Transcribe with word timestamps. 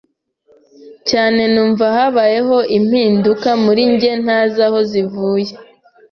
cyane 1.09 1.41
numva 1.53 1.85
habayeho 1.95 2.57
impinduka 2.77 3.49
muri 3.63 3.81
njye 3.91 4.11
ntazi 4.23 4.59
aho 4.67 4.79
zivuye. 4.91 5.53